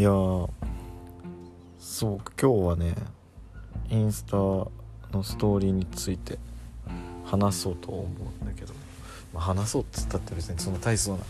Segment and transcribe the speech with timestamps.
[0.00, 0.48] いやそ
[2.02, 2.94] う今日はね
[3.90, 4.70] インスタの
[5.22, 6.38] ストーリーについて
[7.26, 8.72] 話そうと思うんだけど、
[9.34, 11.24] まあ、話そうっつったって別にその大層な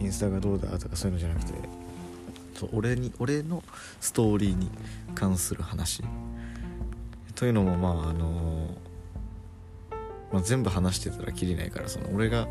[0.00, 1.52] インスタがどうだとかそういうのじゃなくて
[2.56, 3.62] そう俺に俺の
[4.00, 4.72] ストーリーに
[5.14, 6.02] 関する話。
[7.36, 8.74] というのもまああの
[10.32, 12.48] まあ、全部話してたらきりないからその俺が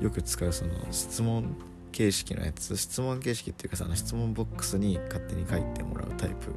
[0.00, 1.56] よく使うその質問
[1.96, 6.52] 形式のやつ質問形式っていうかさあの質問ボックスに勝手に書いてもらうタイプ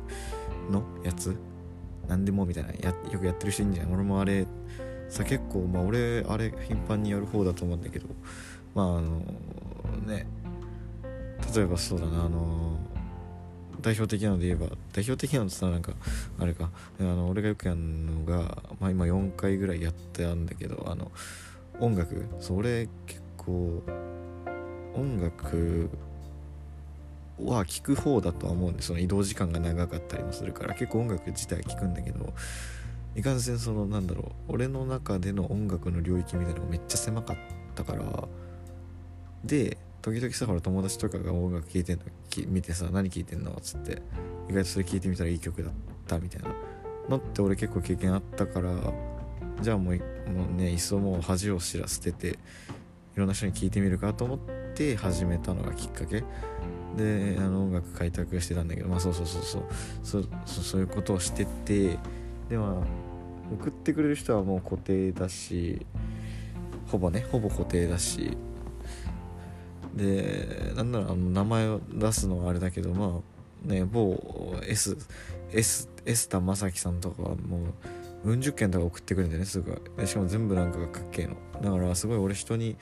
[0.70, 1.34] のやつ？
[2.09, 3.93] 何でもみたいなやよくやってる人いいんじゃない？
[3.93, 4.45] 俺もあれ
[5.07, 8.07] さ結構まあ俺あれ頻繁にやる方だと思うんだけど
[8.75, 9.20] まああの
[10.05, 10.27] ね。
[11.55, 12.77] 例えばそうだなあの
[13.81, 15.93] 代表的なので言えば代表的なのってさなんか
[16.37, 16.70] あれか。
[16.99, 21.13] あの俺がよくやるのが、まあ、今4回ぐらいやってあるんだけどあの
[21.79, 22.26] 音楽？
[22.41, 23.81] それ結構
[24.99, 25.89] 音楽
[27.40, 32.34] は聴く方だとは思うんでその移動時間が長かったりもするから結構音楽自体聴くんだけど
[33.15, 37.37] いかんせんそのなんだろう俺の中での音楽の領域みたいなのがめっちゃ狭かっ
[37.76, 38.27] たから
[39.43, 42.04] で時々さほら友達とかが音楽聴いてんの
[42.48, 44.02] 見てさ何聴いてんのっつって
[44.49, 45.74] 意外とそれ聴いてみたらいい曲だっ
[46.07, 46.49] たみたいな。
[47.09, 48.71] のって俺結構経験あったから
[49.62, 49.96] じゃあもう
[50.31, 52.35] もうねいっそもう恥を知らせててい
[53.15, 54.59] ろんな人に聴いてみるかと思って
[54.96, 56.24] 始めたのがきっかけ。
[56.98, 59.63] であの音楽開拓してたんだけどまあそうそうそうそう。
[60.04, 61.98] そうそういうことをしてて
[62.49, 62.84] では
[63.54, 65.86] 送ってくれる人はもう固定だし
[66.88, 68.38] ほぼねほぼ固定だし。
[69.96, 73.22] でなんならあの名前を出すのはあれだけどま
[73.66, 74.97] あね某 S
[75.52, 77.59] S エスタ正樹さんとかはも
[78.24, 81.36] ううん十件とか送ってくるんだよねすごいでしかも全部なんかがかっけえの。
[81.62, 82.75] だからすごい俺人に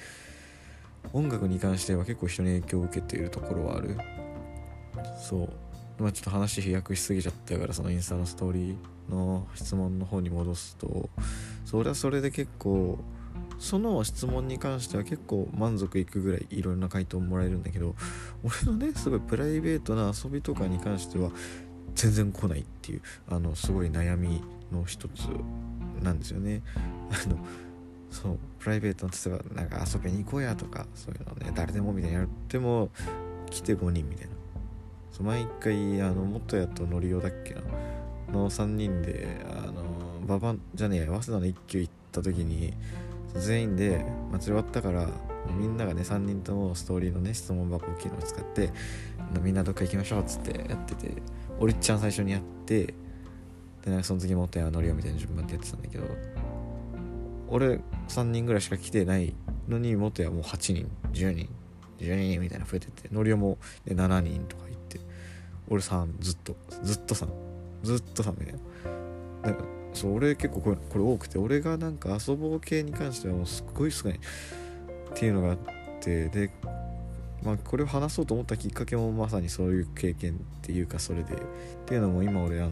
[1.14, 3.98] 音楽に関しては結構人に影響を受けているところはある？
[5.22, 5.50] そう
[6.02, 11.10] まあちょっと話飛躍しすぎちゃったからそのインスタのストーリーの質問の方に戻すと
[11.66, 13.00] それはそれで結構
[13.60, 17.96] その質問に関しては結構満足いくぐらいいろんな回答もらえるんだけど
[18.44, 21.32] 俺のねすごいプライベートな遊びとかに関しては
[21.96, 25.28] 全然来ないっていうあのすごい悩みの一つ
[26.04, 26.62] なんですよね。
[27.10, 27.38] あの
[28.22, 32.90] そうプライベートの例えばなんか遊びに行こうやとかそういうのね誰でもみたいなやっても
[33.50, 34.32] 来て5人みたいな。
[35.12, 37.62] そう毎回あの元やとノリオだっけな。
[38.32, 39.84] の3人であの
[40.28, 42.74] ババじゃねえや早稲田の一級行った時に
[43.36, 45.08] 全員で祭り終わったから
[45.58, 48.72] みんながね3人ともストーリーのね質問箱機能を使って
[49.42, 51.22] みんなどっか行きましょうっつってやってて
[51.60, 52.94] 俺ちゃん最初にやってで
[53.92, 56.04] なんかその次元やノリオみたいな順番でやってたんだけど
[57.50, 59.34] 俺3人ぐらいしか来てない
[59.68, 61.50] のに元やもう8人10人
[62.00, 65.00] 12人みたいな増えててノリオも7人とか行って
[65.70, 67.28] 俺3ずっとずっと3
[67.84, 68.60] ずっと3みたいな。
[69.52, 69.64] だか
[69.94, 74.20] そう俺結構これこれ多くて俺がなんか遊ぼう系に関してはもうすっごい少ない。
[74.20, 75.58] っていうのがあっ
[76.00, 76.52] てで
[77.44, 81.38] まあこれを話そうと思ったきっかけもまさにそういう経験っていうかそれでっ
[81.86, 82.72] ていうのも今俺あの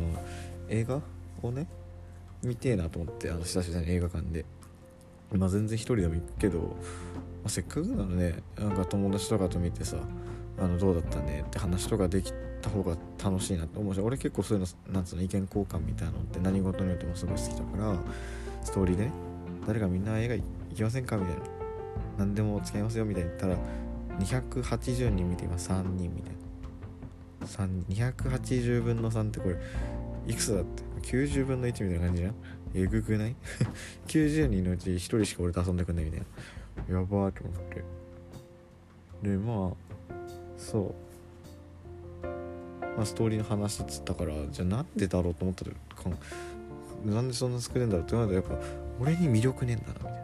[0.70, 1.02] 映画
[1.42, 1.68] をね
[2.44, 4.46] 見てえなと思ってあの久しぶりに映画館で。
[5.34, 6.66] まあ全然一人でも行くけど、ま
[7.46, 9.98] あ、せっかくならねなんか友達とかと見てさ
[10.58, 12.32] あのどうだったねって話とかでき
[12.62, 17.96] た方が楽しいなって思うし俺結構そういうのなんつうの意見交換みたいなのって何事によってもすごい好きだから
[18.64, 19.12] ストーリーでね
[19.68, 20.44] 誰かみんな映画行
[20.76, 21.42] きませんかみたいな
[22.20, 23.58] 何でも使いますよみたいに言ったら
[24.20, 26.36] 280人見て今3人みたいな。
[27.90, 29.58] 280分の3ってこれ
[30.26, 32.36] いくつだって？90分の1みたいな感じじゃん？
[32.76, 33.36] えぐくない？
[34.08, 36.22] 90人のうち1人しか俺と遊んでくんないみたい
[36.90, 36.96] な。
[37.00, 37.84] やばーと思って。
[39.30, 39.72] でま
[40.12, 40.14] あ
[40.58, 40.96] そ
[42.24, 42.26] う。
[42.98, 45.72] まあストーリーの話っつったからじゃあなんでだろうと思ったら
[47.14, 48.52] なんでそんな作れんだろうってなるとやっぱ
[49.00, 50.18] 俺に魅力ねえんだなみたいな。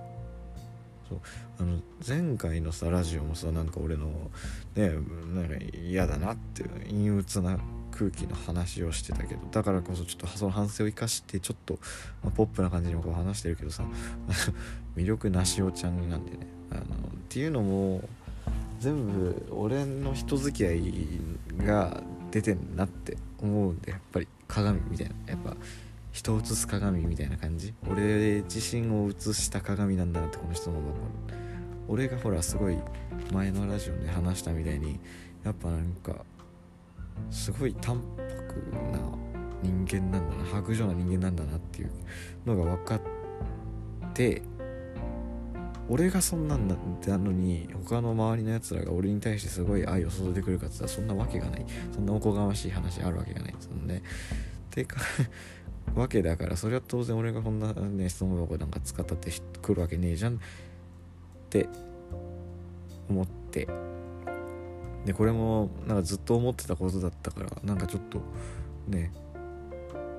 [1.09, 1.19] そう。
[1.59, 4.07] あの前回のさラジオもさなんか俺の
[4.75, 7.57] ねなんか嫌だなっていう陰鬱な
[7.91, 11.79] 空気の話をしてたけどだからこそちょっとその反省を生かしてちょっと、
[12.23, 13.83] まあ、ポップな感じにこう話してるけどさ
[14.95, 16.47] 魅力なしおちゃんなんでね。
[16.71, 16.85] あのっ
[17.27, 18.01] ていうのも
[18.79, 20.93] 全部俺の人付き合い
[21.65, 22.01] が
[22.31, 25.15] 出てんなって思うんでやっぱり鏡みたいな。
[25.27, 25.55] やっぱ
[26.11, 27.73] 人を映す鏡みたいな感じ。
[27.89, 30.79] 俺自身を映した鏡なんだなってこの人の
[31.87, 32.77] 俺がほらすごい
[33.33, 34.99] 前のラジオで話したみたいに
[35.43, 36.25] やっぱなんか
[37.29, 38.21] すごい淡白
[38.91, 38.99] な
[39.61, 41.91] 人間なんだな白状な人間なんだなっていう
[42.45, 43.01] のが分かっ
[44.13, 44.41] て
[45.89, 51.65] 俺がそんなんだってなのに他の周りのやつらが俺に対してすごい愛を注いでくるかって言ったらそんなわけがない。
[51.93, 53.55] そんなおこがましい話あるわけがない。
[53.59, 54.01] そのね
[54.69, 55.01] てか
[55.93, 60.37] わけだからそれは当然俺がこんなね質問箱なんか使ったって来るわけねえじゃんっ
[61.49, 61.67] て
[63.09, 63.67] 思って
[65.05, 68.21] でこれもなんかずっと思ってたことだったからなんかちょっと
[68.87, 69.11] ね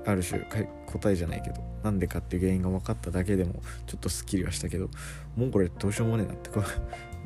[0.05, 0.45] ある種
[0.85, 4.89] 答えじゃないけどなんでかっていう原因が分かっただけでもちょっとすっきりはしたけど
[5.35, 6.61] もうこれどうしようもねえなってこ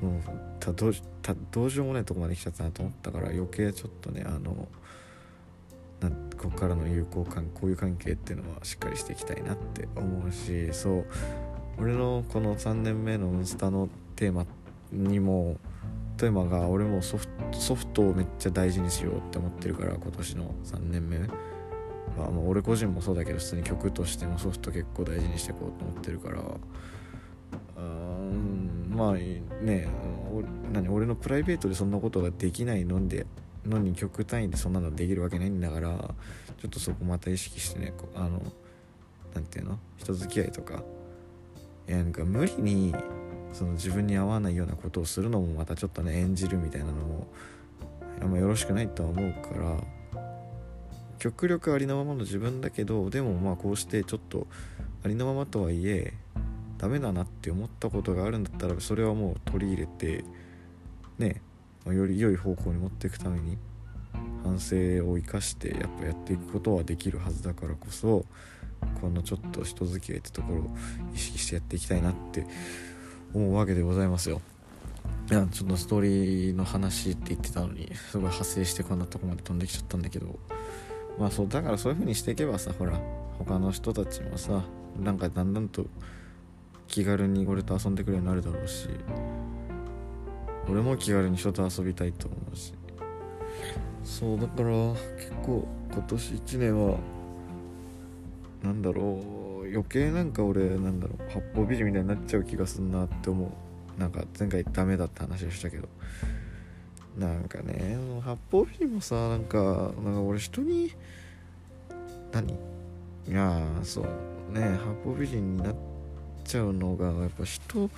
[0.02, 0.22] う もう
[0.60, 4.68] たどうたどうしようもねえとこまで来ちゃったなと思ったから余計ちょっとねあの
[6.00, 11.06] なここからの友好関こういう関係っていうのはしっかりしていきたいなって思うしそう。
[11.80, 14.48] 俺のこの3年目のインスタのテーマ
[14.92, 15.58] にも
[16.18, 21.26] テーマが俺もソフトソフトをめっちゃ大事にしようって思ってるから今年の3年目は、
[22.18, 26.42] まあ、俺個人もそうだけど普通に曲としてもソフト結構大事にしていこうと思ってるから。
[27.78, 29.88] うんまあね。
[30.74, 33.26] 何俺のプライベートでそんなことができないので
[33.66, 35.90] のに曲単位でそんなのできるわけないんだから
[36.60, 38.42] ちょっとそこまた意識してねあの
[39.34, 39.80] 何て言うの？
[39.98, 40.84] 人付き合いとか。
[41.88, 42.94] いやなんか無理に
[43.54, 47.28] その自分に合わないようなことをするのもまたちょっとね演じるみたいなのも
[48.22, 49.78] あんまよろしくないとは思うから
[51.20, 54.48] 極力ありのままの自分だけどでもまあこうしてちょっと
[55.04, 56.14] ありのままとはいえ
[56.78, 60.24] ダメだなって思ったことがあるんだったらそれはもう取り入れて
[61.18, 61.42] ね
[61.86, 63.58] より良い方向に持っていくために
[64.44, 64.76] 反省
[65.10, 68.26] を生かしてやっぱやっていくことはできるはずだからこそ
[69.02, 70.70] このちょっと人付き合いってところを
[71.14, 72.46] 意識してやっていきたいなって
[73.38, 74.42] 思うわけでございますよ。
[75.30, 80.40] いやちょっとストーリーの話って言ってたのにすごい派生してこんなとこまで飛んできちゃったんだけど。
[81.20, 83.00] まあそうだからそういう風にしていけばさほら
[83.40, 84.64] 他の人たちもさ
[85.02, 85.88] なんかだんだんと
[86.88, 88.88] 気軽に俺と遊んでくれるようになるだろうし
[90.70, 92.74] 俺も気軽に人と遊びたいと思うし。
[94.04, 96.98] そうだから結構今年1年は
[98.64, 99.37] なんだろう。
[99.72, 104.00] 余計なんか俺なんだろう八方美人みたいになっちゃう気がすんなって思う。
[104.00, 105.88] なんか前回ダメだって話をしたけど。
[107.18, 110.92] なんかね八方美人もさなんかなんか俺人に
[112.32, 112.54] 何？
[112.54, 112.58] い
[113.32, 114.06] やそう
[114.54, 115.76] ね八方美人になっ
[116.46, 117.90] ちゃうのがやっぱ人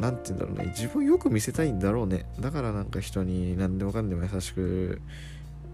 [0.00, 2.26] なんて言うんだろうね自分よく見せたいんだろうね。
[2.40, 5.00] だからなんか人に何でもかんでも優しく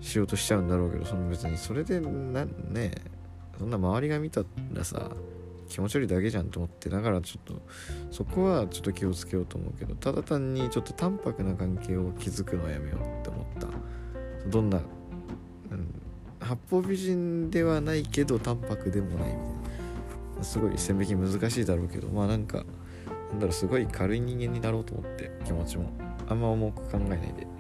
[0.03, 2.91] しようとしちゃうんだろうけどその別にそれでなね
[3.59, 4.43] そんな周りが見た
[4.73, 5.11] らさ
[5.69, 7.63] 気持ち悪いだけじゃんと思ってだからちょっと
[8.11, 13.69] そこはちょっと気をつけようと思うけどただ単にちょっと淡白な関係を築くのはやめようって思った。
[14.49, 16.03] どんな、うん、
[16.39, 19.33] 八方美人ではないけど淡白でもないみたい
[20.39, 20.45] な。
[20.45, 22.65] すごい線引き難しいだろうけどまあなんか
[23.31, 25.91] なんだろうすごい軽い人間になろうと思って気持ちも。
[26.29, 27.56] あんま重く考えないで。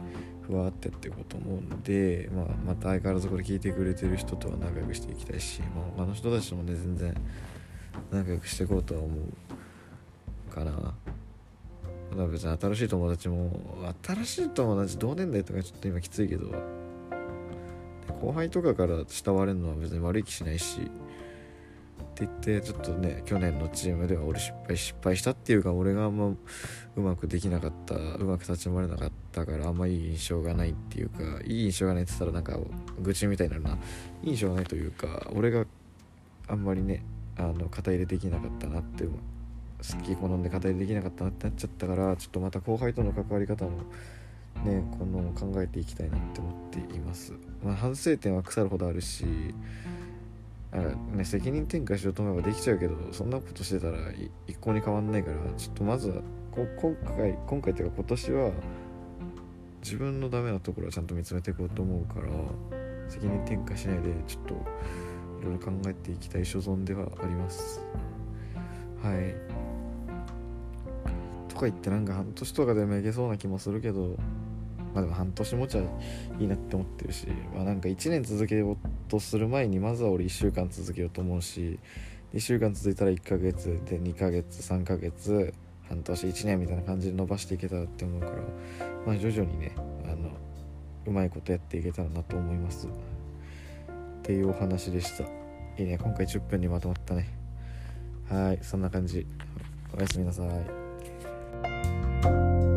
[0.46, 7.14] ふわってってこと思うんで、まあ、また相変わらずこれ聞いてくれてる人とは仲良くしていきたいし、まあ、他の人たちともね全然
[8.12, 9.14] 仲良くしていこうとは思
[10.50, 10.94] うかなだか
[12.22, 13.50] ら別に新しい友達も
[14.06, 16.50] 新しい友達同年代とかちょっと今きついけど
[18.20, 20.90] 後輩とかから慕われるのは別に悪い気しないし
[22.24, 26.36] って言ってちょっとね去年のチームでは俺失敗失敗したっていうか俺があんまう
[26.96, 32.58] まくできなかったうまく立ち回れなかったからあんまいい印象がないっていうかいい印象がないって言ったらなんか
[33.00, 33.78] 愚痴みたいになるな
[34.23, 35.66] いい印象がないというか俺が
[36.49, 37.04] あんまりね
[37.37, 39.11] あの肩入れできなかったなって好
[40.02, 43.70] き好んで肩入れできなかったなってなっちゃったからちょっとまた後輩との関わり方も
[44.64, 49.26] ねこの考えていきたいなって思っています、まあ、反省点は腐るほどあるし
[50.83, 53.99] ね、責任転嫁しようと思えばできちゃうけどそんなことしてたら
[54.47, 56.23] 一向に変わんないからちょっとまずは
[56.54, 58.50] 今回今回っていうか今年は
[59.83, 62.28] 自分のダメなところはちゃんと見つめていこうと思うから
[63.09, 64.54] 責任転嫁しないでちょっと
[65.42, 67.80] いろいろ考えていきたい所存ではあります。
[69.02, 69.35] はい。
[71.49, 74.16] とか言ってなんか半年とかでもいけそうな気もするけど
[74.92, 75.85] まあでも半年持ちは
[76.38, 78.76] いいなって思ってるし、まあなんか1年続けよう
[79.08, 81.78] とする前にまずは俺1週間続けようと思うし、
[82.34, 85.54] 2週間続いたら1ヶ月で2ヶ月、3ヶ月、
[85.88, 88.32] 半年、1年みたいな感じで伸ばしていけたらって思うから、
[89.06, 89.72] まあ徐々にね、
[90.04, 90.30] あの、
[91.06, 92.88] うまいことやっていけたらなと思います。
[92.88, 92.90] っ
[94.22, 95.25] ていうお話でした。
[95.78, 97.28] いいね、今回10分にまとまったね。
[98.28, 99.26] はい、そんな感じ。
[99.96, 102.75] おやすみなさい。